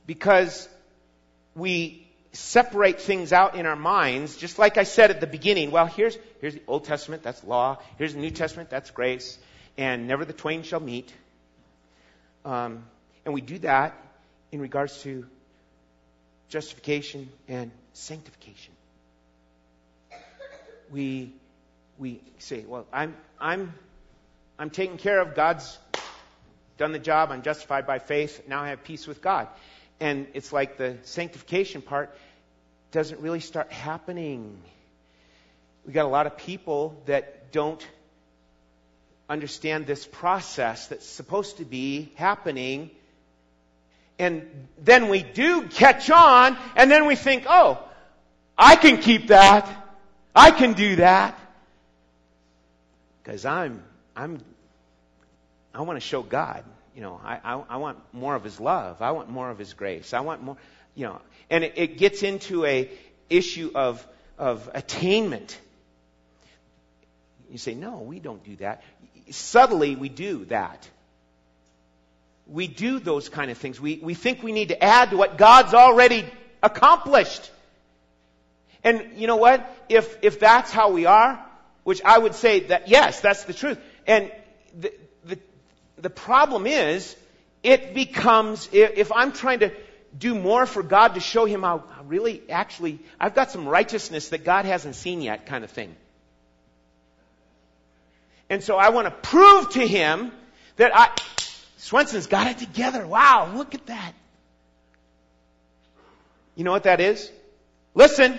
[0.07, 0.69] Because
[1.55, 5.71] we separate things out in our minds, just like I said at the beginning.
[5.71, 7.79] Well, here's, here's the Old Testament, that's law.
[7.99, 9.39] Here's the New Testament, that's grace.
[9.77, 11.13] And never the twain shall meet.
[12.45, 12.85] Um,
[13.25, 13.95] and we do that
[14.53, 15.27] in regards to
[16.49, 18.73] justification and sanctification.
[20.91, 21.33] We,
[21.99, 23.75] we say, well, I'm, I'm,
[24.59, 25.35] I'm taken care of.
[25.35, 25.79] God's
[26.77, 27.31] done the job.
[27.31, 28.43] I'm justified by faith.
[28.49, 29.49] Now I have peace with God.
[30.01, 32.17] And it's like the sanctification part
[32.93, 34.59] doesn't really start happening.
[35.87, 37.87] We got a lot of people that don't
[39.29, 42.91] understand this process that's supposed to be happening.
[44.19, 47.83] And then we do catch on, and then we think, oh,
[48.57, 49.69] I can keep that.
[50.35, 51.39] I can do that.
[53.29, 53.83] Because I'm,
[54.17, 54.43] I'm,
[55.75, 56.65] I want to show God.
[56.97, 59.03] You know, I, I, I, want more of His love.
[59.03, 60.15] I want more of His grace.
[60.15, 60.57] I want more,
[60.95, 62.91] you know, and it, it gets into a
[63.29, 64.03] issue of,
[64.39, 65.61] of attainment.
[67.51, 68.83] You say, no, we don't do that
[69.29, 70.89] subtly we do that.
[72.47, 73.79] We do those kind of things.
[73.79, 76.25] We, we think we need to add to what God's already
[76.63, 77.51] accomplished.
[78.83, 79.71] And you know what?
[79.91, 81.45] If, if that's how we are,
[81.89, 83.79] which I would say that yes, that's the truth.
[84.07, 84.31] And
[84.79, 84.93] the,
[85.25, 85.39] the,
[85.97, 87.17] the problem is,
[87.63, 89.73] it becomes, if, I'm trying to
[90.19, 94.45] do more for God to show Him how really, actually, I've got some righteousness that
[94.45, 95.97] God hasn't seen yet kind of thing.
[98.51, 100.31] And so I want to prove to him
[100.77, 101.09] that I,
[101.79, 103.07] Swenson's got it together.
[103.07, 104.13] Wow, look at that.
[106.55, 107.33] You know what that is?
[107.95, 108.39] Listen,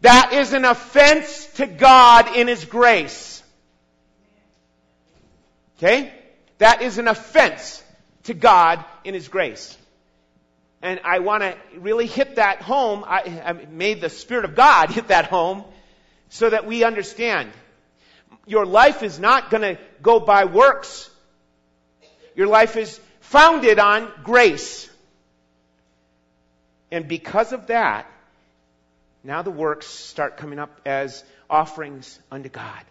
[0.00, 3.42] that is an offense to God in His grace.
[5.76, 6.12] Okay?
[6.58, 7.82] That is an offense
[8.24, 9.76] to God in His grace.
[10.80, 13.04] And I want to really hit that home.
[13.04, 15.64] I, I made the Spirit of God hit that home
[16.28, 17.50] so that we understand.
[18.46, 21.10] Your life is not going to go by works.
[22.34, 24.88] Your life is founded on grace.
[26.90, 28.10] And because of that,
[29.24, 32.84] now the works start coming up as offerings unto God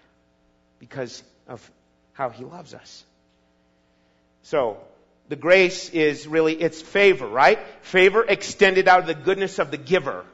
[0.80, 1.70] because of
[2.14, 3.04] how He loves us.
[4.44, 4.78] So,
[5.30, 7.60] the grace is really, it's favor, right?
[7.82, 10.26] Favor extended out of the goodness of the giver.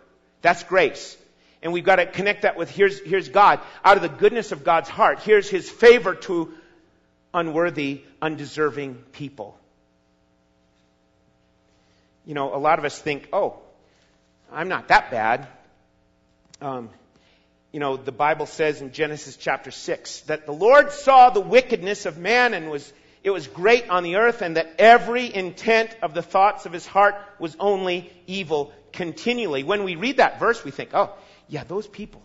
[0.42, 1.18] That's grace.
[1.64, 3.60] And we've got to connect that with here's, here's God.
[3.84, 6.54] Out of the goodness of God's heart, here's His favor to
[7.34, 9.58] unworthy, undeserving people.
[12.26, 13.58] You know, a lot of us think, oh,
[14.52, 15.48] I'm not that bad.
[16.64, 16.90] Um,
[17.74, 22.06] you know, the Bible says in Genesis chapter 6 that the Lord saw the wickedness
[22.06, 26.14] of man and was, it was great on the earth and that every intent of
[26.14, 29.64] the thoughts of his heart was only evil continually.
[29.64, 31.14] When we read that verse, we think, oh,
[31.50, 32.22] yeah, those people.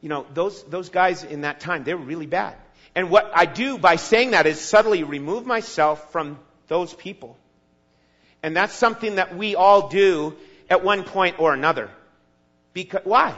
[0.00, 2.54] You know, those, those guys in that time, they were really bad.
[2.94, 7.36] And what I do by saying that is subtly remove myself from those people.
[8.44, 10.36] And that's something that we all do
[10.68, 11.90] at one point or another.
[12.72, 13.34] Because, why?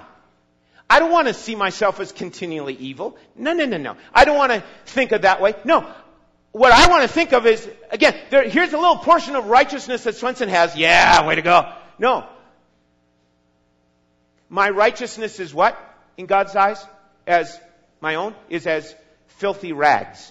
[0.88, 3.16] I don't want to see myself as continually evil.
[3.35, 3.97] No, no, no, no.
[4.12, 5.55] I don't want to think of that way.
[5.64, 5.90] No.
[6.53, 10.05] What I want to think of is, again, there, here's a little portion of righteousness
[10.05, 10.77] that Swenson has.
[10.77, 11.73] Yeah, way to go.
[11.99, 12.27] No.
[14.51, 15.79] My righteousness is what?
[16.18, 16.85] In God's eyes?
[17.27, 17.59] As
[18.03, 18.35] my own?
[18.51, 18.95] Is as
[19.38, 20.31] filthy rags.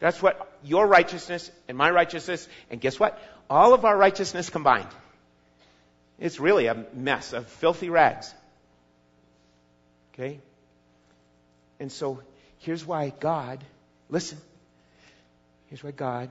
[0.00, 3.18] That's what your righteousness and my righteousness, and guess what?
[3.48, 4.88] All of our righteousness combined.
[6.18, 8.32] It's really a mess of filthy rags.
[10.14, 10.40] Okay?
[11.78, 12.20] And so
[12.58, 13.62] here's why God,
[14.08, 14.38] listen,
[15.68, 16.30] here's why God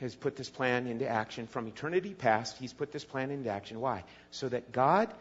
[0.00, 2.56] has put this plan into action from eternity past.
[2.58, 3.80] He's put this plan into action.
[3.80, 4.04] Why?
[4.30, 5.12] So that God,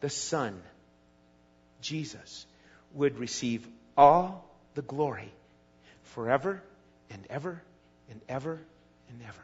[0.00, 0.60] the Son,
[1.80, 2.46] Jesus,
[2.92, 3.66] would receive
[3.96, 5.32] all the glory
[6.02, 6.62] forever
[7.10, 7.60] and ever
[8.10, 8.60] and ever
[9.08, 9.42] and ever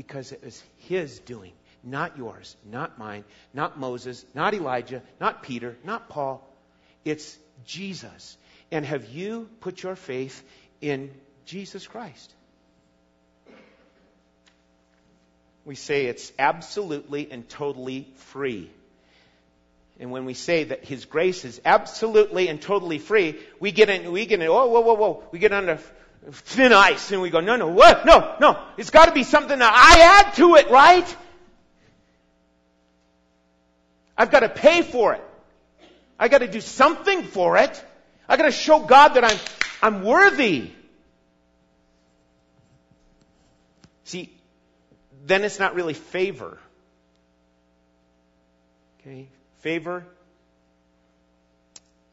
[0.00, 1.52] because it was his doing,
[1.84, 6.42] not yours, not mine, not Moses, not Elijah, not Peter, not Paul.
[7.04, 8.38] It's Jesus.
[8.72, 10.42] And have you put your faith
[10.80, 11.10] in
[11.44, 12.32] Jesus Christ?
[15.66, 18.70] We say it's absolutely and totally free.
[19.98, 24.12] And when we say that His grace is absolutely and totally free, we get in,
[24.12, 25.78] we get in, oh, whoa, whoa, whoa, we get under
[26.30, 28.04] thin ice and we go, no, no, what?
[28.04, 28.58] No, no.
[28.76, 31.16] It's got to be something that I add to it, right?
[34.16, 35.24] I've got to pay for it.
[36.18, 37.84] I got to do something for it.
[38.28, 39.38] I got to show God that I'm,
[39.82, 40.70] I'm worthy.
[44.04, 44.30] See,
[45.24, 46.58] then it's not really favor.
[49.00, 49.28] Okay?
[49.60, 50.04] Favor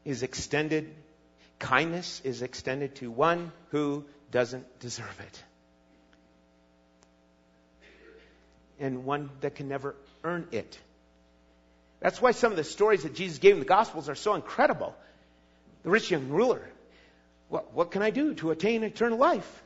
[0.04, 0.94] is extended
[1.58, 5.44] Kindness is extended to one who doesn't deserve it.
[8.80, 10.78] And one that can never earn it.
[12.00, 14.94] That's why some of the stories that Jesus gave in the Gospels are so incredible.
[15.82, 16.62] The rich young ruler.
[17.48, 19.62] What, what can I do to attain eternal life?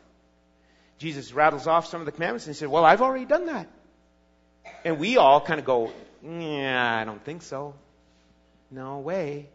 [0.99, 3.69] Jesus rattles off some of the commandments and he said, Well, I've already done that.
[4.85, 5.91] And we all kind of go,
[6.23, 7.75] Yeah, I don't think so.
[8.71, 9.49] No way.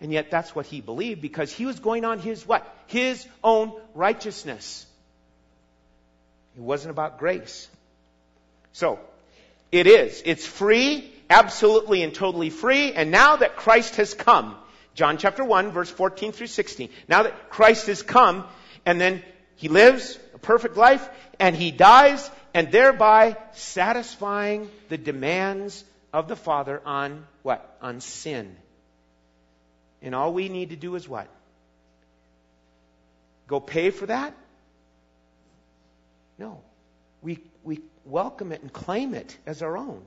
[0.00, 2.66] And yet that's what he believed because he was going on his what?
[2.86, 4.86] His own righteousness.
[6.56, 7.68] It wasn't about grace.
[8.72, 8.98] So,
[9.70, 10.22] it is.
[10.24, 12.92] It's free, absolutely and totally free.
[12.92, 14.56] And now that Christ has come,
[14.94, 16.88] John chapter 1, verse 14 through 16.
[17.08, 18.44] Now that Christ has come,
[18.84, 19.22] and then
[19.56, 21.08] he lives a perfect life,
[21.38, 27.76] and he dies, and thereby satisfying the demands of the Father on what?
[27.80, 28.56] On sin.
[30.02, 31.28] And all we need to do is what?
[33.46, 34.34] Go pay for that?
[36.38, 36.60] No.
[37.22, 40.02] We, we welcome it and claim it as our own.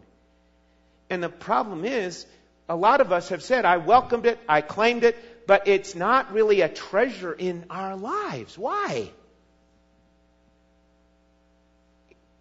[1.09, 2.25] And the problem is,
[2.67, 6.31] a lot of us have said, I welcomed it, I claimed it, but it's not
[6.31, 8.57] really a treasure in our lives.
[8.57, 9.11] Why?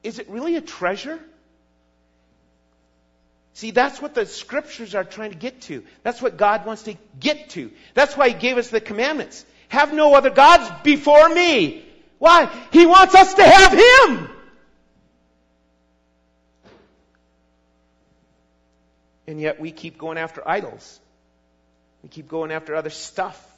[0.02, 1.20] Is it really a treasure?
[3.54, 5.84] See, that's what the scriptures are trying to get to.
[6.02, 7.70] That's what God wants to get to.
[7.94, 9.44] That's why He gave us the commandments.
[9.68, 11.84] Have no other gods before me.
[12.18, 12.50] Why?
[12.72, 14.28] He wants us to have Him.
[19.26, 21.00] And yet we keep going after idols.
[22.02, 23.48] We keep going after other stuff.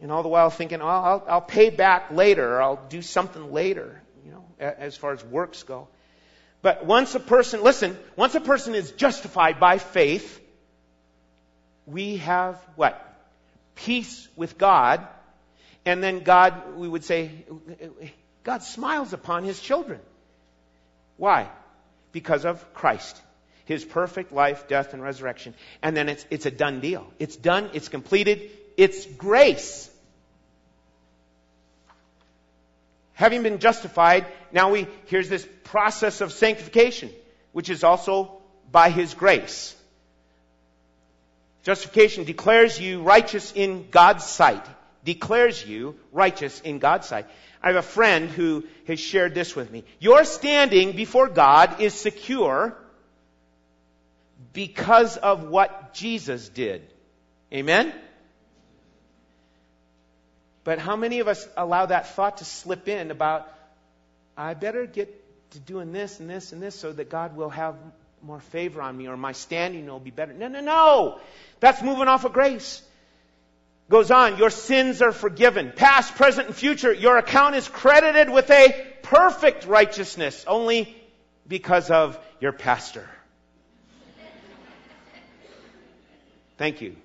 [0.00, 3.52] And all the while thinking, oh, I'll, I'll pay back later, or I'll do something
[3.52, 5.88] later, you know, as far as works go.
[6.64, 10.40] But once a person, listen, once a person is justified by faith,
[11.84, 12.98] we have what?
[13.74, 15.06] Peace with God.
[15.84, 17.32] And then God, we would say,
[18.44, 20.00] God smiles upon his children.
[21.18, 21.50] Why?
[22.12, 23.20] Because of Christ.
[23.66, 25.52] His perfect life, death, and resurrection.
[25.82, 27.06] And then it's, it's a done deal.
[27.18, 29.90] It's done, it's completed, it's grace.
[33.14, 37.10] having been justified, now we, here's this process of sanctification,
[37.52, 38.40] which is also
[38.70, 39.74] by His grace.
[41.64, 44.64] Justification declares you righteous in God's sight.
[45.04, 47.26] Declares you righteous in God's sight.
[47.62, 49.84] I have a friend who has shared this with me.
[49.98, 52.76] Your standing before God is secure
[54.52, 56.82] because of what Jesus did.
[57.52, 57.92] Amen?
[60.62, 63.52] But how many of us allow that thought to slip in about,
[64.36, 65.20] I better get
[65.52, 67.76] to doing this and this and this so that God will have
[68.22, 70.32] more favor on me or my standing will be better?
[70.32, 71.20] No, no, no.
[71.60, 72.82] That's moving off of grace.
[73.90, 75.72] Goes on, your sins are forgiven.
[75.76, 80.96] Past, present, and future, your account is credited with a perfect righteousness only
[81.46, 83.08] because of your pastor.
[86.56, 86.96] Thank you.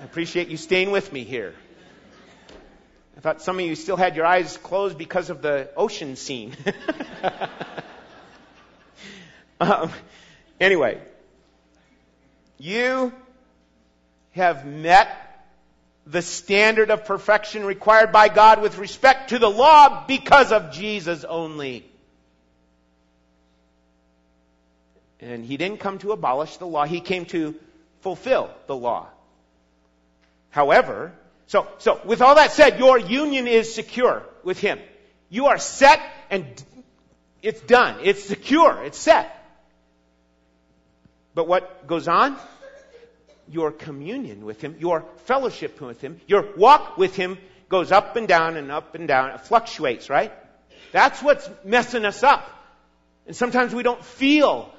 [0.00, 1.54] I appreciate you staying with me here.
[3.16, 6.56] I thought some of you still had your eyes closed because of the ocean scene.
[9.60, 9.90] um,
[10.60, 11.00] anyway,
[12.58, 13.12] you
[14.32, 15.08] have met
[16.06, 21.24] the standard of perfection required by God with respect to the law because of Jesus
[21.24, 21.86] only.
[25.20, 27.54] And he didn't come to abolish the law, he came to
[28.00, 29.06] fulfill the law.
[30.50, 31.14] However,
[31.46, 34.78] so, so with all that said, your union is secure with Him.
[35.28, 36.46] You are set and
[37.42, 37.98] it's done.
[38.02, 38.82] It's secure.
[38.84, 39.30] It's set.
[41.34, 42.36] But what goes on?
[43.50, 47.36] Your communion with Him, your fellowship with Him, your walk with Him
[47.68, 49.30] goes up and down and up and down.
[49.30, 50.32] It fluctuates, right?
[50.92, 52.48] That's what's messing us up.
[53.26, 54.72] And sometimes we don't feel,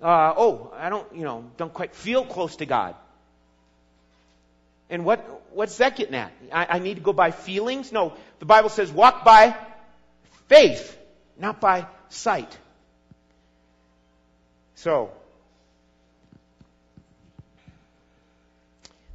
[0.00, 2.94] uh, oh, I don't, you know, don't quite feel close to God.
[4.90, 6.32] And what, what's that getting at?
[6.52, 7.92] I, I need to go by feelings?
[7.92, 9.56] No, the Bible says walk by
[10.48, 10.96] faith,
[11.38, 12.56] not by sight.
[14.76, 15.10] So,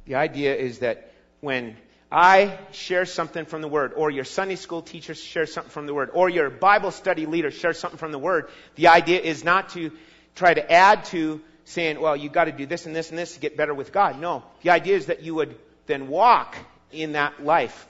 [0.06, 1.10] the idea is that
[1.40, 1.76] when
[2.12, 5.94] I share something from the Word, or your Sunday school teacher shares something from the
[5.94, 9.70] Word, or your Bible study leader shares something from the Word, the idea is not
[9.70, 9.90] to
[10.36, 13.34] try to add to saying, well, you've got to do this and this and this
[13.34, 14.20] to get better with God.
[14.20, 14.42] No.
[14.62, 15.56] The idea is that you would
[15.86, 16.56] then walk
[16.92, 17.86] in that life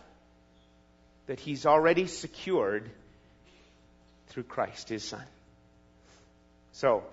[1.26, 2.90] that He's already secured
[4.28, 5.22] through Christ, His Son.
[6.72, 7.04] So,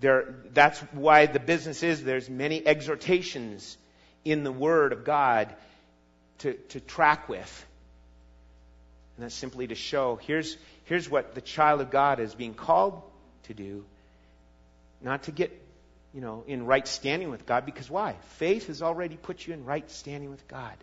[0.00, 3.76] there, that's why the business is there's many exhortations
[4.24, 5.54] in the Word of God
[6.38, 7.66] to, to track with.
[9.16, 13.02] And that's simply to show here's, here's what the child of God is being called
[13.44, 13.84] to do
[15.02, 15.50] not to get,
[16.12, 18.16] you know, in right standing with God, because why?
[18.36, 20.76] Faith has already put you in right standing with God.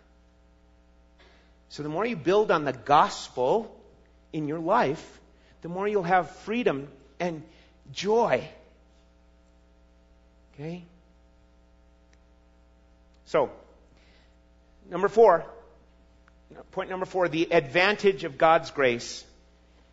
[1.68, 3.74] So the more you build on the gospel
[4.32, 5.20] in your life,
[5.62, 7.42] the more you'll have freedom and
[7.92, 8.48] joy.
[10.54, 10.84] Okay?
[13.26, 13.50] So,
[14.90, 15.44] number four,
[16.72, 19.24] point number four, the advantage of God's grace.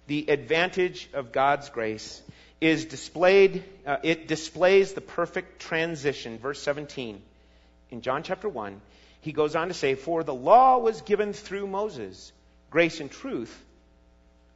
[0.07, 2.21] The advantage of God's grace
[2.59, 6.37] is displayed, uh, it displays the perfect transition.
[6.39, 7.21] Verse 17
[7.91, 8.81] in John chapter 1,
[9.21, 12.31] he goes on to say, For the law was given through Moses,
[12.69, 13.55] grace and truth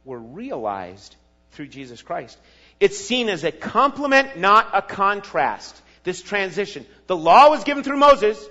[0.04, 1.14] were realized
[1.52, 2.38] through Jesus Christ.
[2.80, 5.80] It's seen as a complement, not a contrast.
[6.04, 6.84] This transition.
[7.06, 8.44] The law was given through Moses.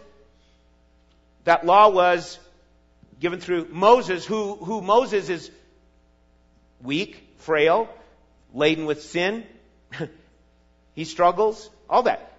[1.44, 2.40] That law was
[3.20, 5.52] given through Moses, who, who Moses is
[6.82, 7.90] weak, frail,
[8.54, 9.44] laden with sin.
[10.94, 12.32] he struggles, all that.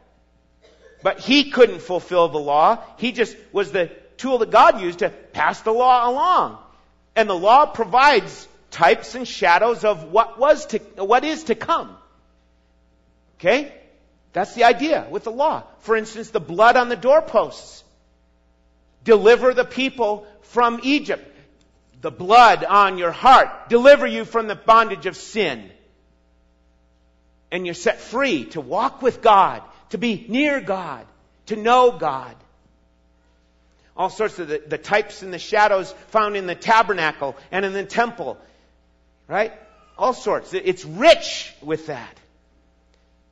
[1.02, 2.78] But he couldn't fulfill the law.
[2.96, 6.58] He just was the tool that God used to pass the law along.
[7.16, 11.96] And the law provides types and shadows of what was to, what is to come.
[13.38, 13.72] Okay?
[14.32, 15.64] That's the idea with the law.
[15.80, 17.84] For instance, the blood on the doorposts.
[19.04, 21.28] Deliver the people from Egypt.
[22.00, 23.68] The blood on your heart.
[23.68, 25.70] Deliver you from the bondage of sin.
[27.52, 31.06] And you're set free to walk with God, to be near God,
[31.46, 32.34] to know God.
[33.94, 37.74] All sorts of the, the types and the shadows found in the tabernacle and in
[37.74, 38.38] the temple.
[39.28, 39.52] Right?
[39.98, 40.54] All sorts.
[40.54, 42.18] It's rich with that.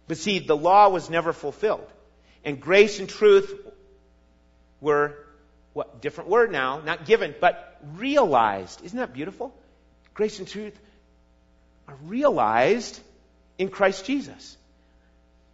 [0.07, 1.89] But see, the law was never fulfilled.
[2.45, 3.51] And grace and truth
[4.83, 5.17] were,
[5.73, 8.85] what, different word now, not given, but realized.
[8.85, 9.55] Isn't that beautiful?
[10.13, 10.79] Grace and truth
[11.89, 13.01] are realized
[13.61, 14.57] in Christ Jesus.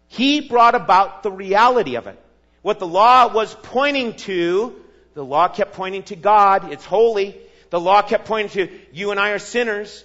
[0.07, 2.18] He brought about the reality of it.
[2.62, 4.76] What the law was pointing to,
[5.14, 6.72] the law kept pointing to God.
[6.72, 7.36] It's holy.
[7.70, 10.04] The law kept pointing to you and I are sinners.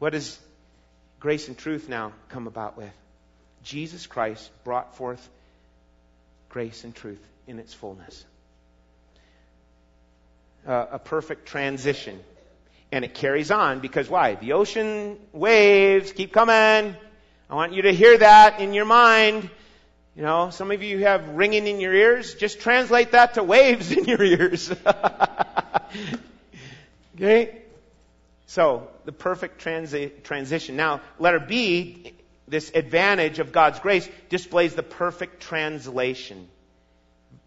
[0.00, 0.36] What does
[1.20, 2.92] grace and truth now come about with?
[3.62, 5.26] Jesus Christ brought forth
[6.48, 8.24] grace and truth in its fullness.
[10.66, 12.18] Uh, a perfect transition.
[12.94, 14.36] And it carries on because why?
[14.36, 16.94] The ocean waves keep coming.
[17.50, 19.50] I want you to hear that in your mind.
[20.14, 22.36] You know, some of you have ringing in your ears.
[22.36, 24.70] Just translate that to waves in your ears.
[27.16, 27.62] okay?
[28.46, 30.76] So, the perfect transi- transition.
[30.76, 32.12] Now, letter B,
[32.46, 36.46] this advantage of God's grace displays the perfect translation.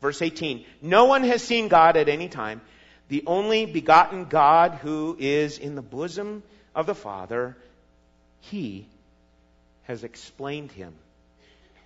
[0.02, 0.66] Verse 18.
[0.82, 2.60] No one has seen God at any time.
[3.10, 6.44] The only begotten God who is in the bosom
[6.76, 7.56] of the Father,
[8.42, 8.86] He
[9.84, 10.94] has explained Him.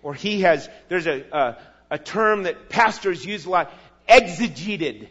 [0.01, 1.57] Or He has, there's a, a,
[1.91, 3.73] a term that pastors use a lot,
[4.09, 5.07] exegeted.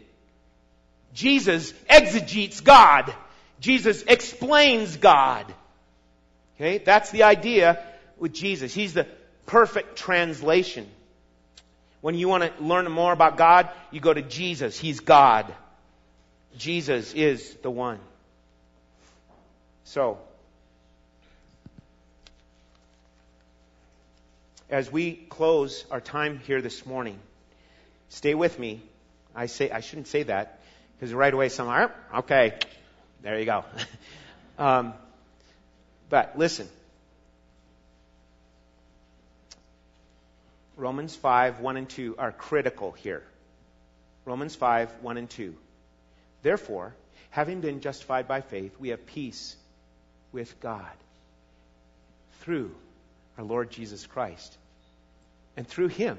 [1.13, 3.13] Jesus exegetes God.
[3.59, 5.45] Jesus explains God.
[6.55, 7.83] Okay, that's the idea
[8.17, 8.73] with Jesus.
[8.73, 9.07] He's the
[9.45, 10.87] perfect translation.
[12.01, 14.77] When you want to learn more about God, you go to Jesus.
[14.77, 15.53] He's God.
[16.57, 17.99] Jesus is the one.
[19.83, 20.19] So,
[24.69, 27.19] as we close our time here this morning,
[28.09, 28.81] stay with me.
[29.35, 30.59] I say I shouldn't say that
[30.95, 32.57] because right away some are okay.
[33.21, 33.65] There you go.
[34.57, 34.93] um,
[36.09, 36.67] but listen.
[40.77, 43.23] Romans 5, 1 and 2 are critical here.
[44.25, 45.55] Romans 5, 1 and 2.
[46.41, 46.93] Therefore,
[47.29, 49.55] having been justified by faith, we have peace
[50.31, 50.91] with God
[52.41, 52.71] through
[53.37, 54.57] our Lord Jesus Christ.
[55.55, 56.17] And through him,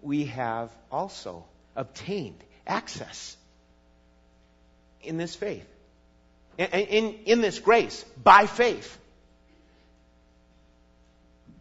[0.00, 1.44] we have also
[1.76, 3.36] obtained access
[5.02, 5.66] in this faith,
[6.58, 8.98] in, in, in this grace, by faith.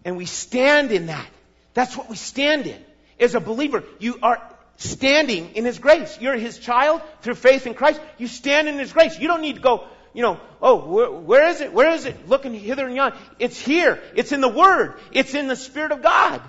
[0.04, 1.30] And we stand in that.
[1.74, 2.84] That's what we stand in.
[3.20, 4.42] As a believer, you are
[4.82, 6.18] standing in His grace.
[6.20, 8.02] You're His child through faith in Christ.
[8.18, 9.18] You stand in His grace.
[9.20, 11.72] You don't need to go, you know, oh, where, where is it?
[11.72, 12.28] Where is it?
[12.28, 13.14] Looking hither and yon.
[13.40, 14.02] It's here.
[14.16, 14.96] It's in the Word.
[15.12, 16.42] It's in the Spirit of God.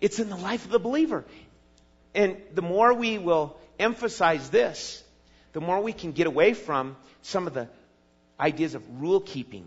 [0.00, 1.24] It's in the life of the believer.
[2.14, 5.02] And the more we will emphasize this,
[5.52, 7.68] the more we can get away from some of the
[8.38, 9.66] ideas of rule keeping.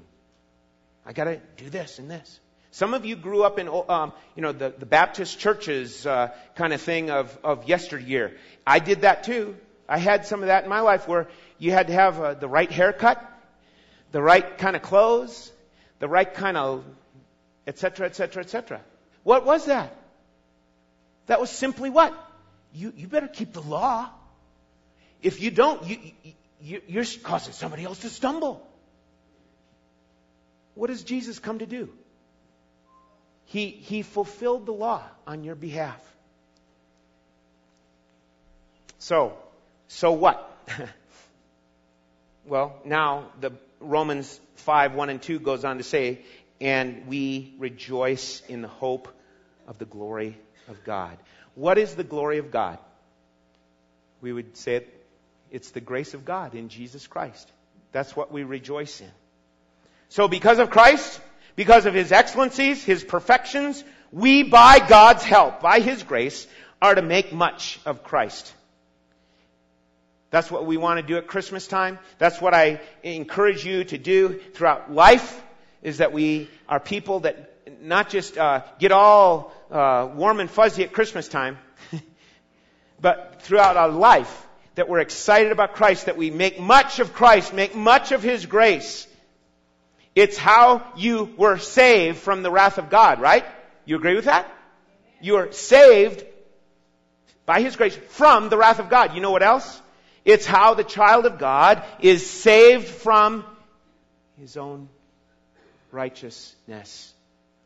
[1.05, 2.39] I got to do this and this.
[2.77, 6.73] Some of you grew up in, um, you know, the, the Baptist churches uh, kind
[6.73, 8.37] of thing of, of yesteryear.
[8.67, 9.57] I did that too.
[9.89, 12.47] I had some of that in my life where you had to have uh, the
[12.47, 13.19] right haircut,
[14.11, 15.51] the right kind of clothes,
[15.97, 16.85] the right kind of,
[17.65, 18.81] etc., etc., etc.
[19.23, 19.95] What was that?
[21.25, 22.13] That was simply what?
[22.75, 24.07] You, you better keep the law.
[25.23, 25.97] If you don't, you,
[26.61, 28.61] you, you're causing somebody else to stumble.
[30.75, 31.89] What does Jesus come to do?
[33.47, 36.01] He, he fulfilled the law on your behalf.
[38.99, 39.37] So,
[39.87, 40.57] so what?
[42.45, 46.21] well, now the Romans 5, 1 and 2 goes on to say,
[46.59, 49.07] and we rejoice in the hope
[49.67, 50.37] of the glory
[50.67, 51.17] of God.
[51.55, 52.79] What is the glory of God?
[54.21, 54.93] We would say it
[55.51, 57.49] it's the grace of God in Jesus Christ.
[57.91, 59.11] That's what we rejoice in.
[60.09, 61.19] So because of Christ,
[61.57, 63.83] because of His excellencies, His perfections,
[64.13, 66.47] we by God's help, by His grace,
[66.81, 68.53] are to make much of Christ.
[70.29, 71.99] That's what we want to do at Christmas time.
[72.19, 75.41] That's what I encourage you to do throughout life,
[75.81, 80.83] is that we are people that not just uh, get all uh, warm and fuzzy
[80.83, 81.57] at Christmas time,
[83.01, 84.45] but throughout our life,
[84.75, 88.45] that we're excited about Christ, that we make much of Christ, make much of His
[88.45, 89.07] grace.
[90.17, 93.45] It's how you were saved from the wrath of God, right?
[93.85, 94.51] You agree with that?
[95.21, 96.25] You are saved
[97.45, 99.13] by His grace from the wrath of God.
[99.13, 99.79] You know what else?
[100.25, 103.45] It's how the child of God is saved from
[104.39, 104.89] his own
[105.91, 107.13] righteousness.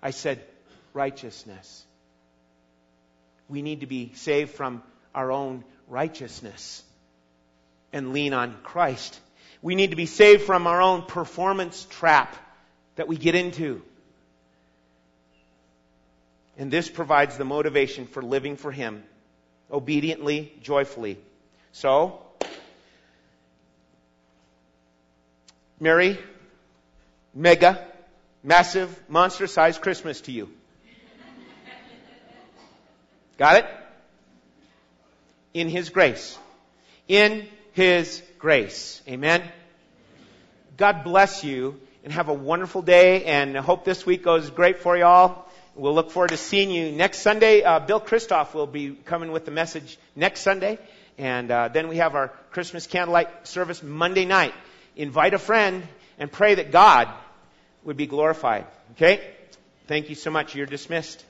[0.04, 0.44] I said
[0.94, 1.86] righteousness.
[3.48, 4.84] We need to be saved from
[5.16, 6.84] our own righteousness
[7.94, 9.18] and lean on Christ.
[9.62, 12.36] We need to be saved from our own performance trap
[12.96, 13.82] that we get into.
[16.58, 19.04] And this provides the motivation for living for Him
[19.72, 21.18] obediently, joyfully.
[21.72, 22.20] So,
[25.80, 26.20] Merry,
[27.34, 27.84] mega,
[28.44, 30.52] massive, monster sized Christmas to you.
[33.38, 33.66] Got it?
[35.54, 36.38] In His grace.
[37.08, 39.02] In His grace.
[39.08, 39.44] Amen.
[40.76, 44.80] God bless you and have a wonderful day and I hope this week goes great
[44.80, 45.48] for you all.
[45.74, 47.64] We'll look forward to seeing you next Sunday.
[47.64, 50.80] Uh, Bill Christoph will be coming with the message next Sunday.
[51.18, 54.54] And uh, then we have our Christmas candlelight service Monday night.
[54.98, 55.88] Invite a friend
[56.20, 57.08] and pray that God
[57.86, 58.66] would be glorified.
[58.92, 59.22] Okay?
[59.88, 60.56] Thank you so much.
[60.56, 61.24] You're dismissed.